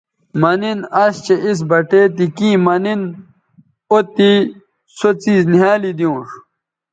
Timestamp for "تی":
2.15-2.25